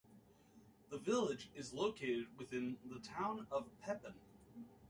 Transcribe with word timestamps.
The 0.89 0.97
village 0.97 1.51
is 1.53 1.75
located 1.75 2.35
within 2.35 2.77
the 2.85 2.97
Town 3.01 3.45
of 3.51 3.69
Pepin. 3.81 4.15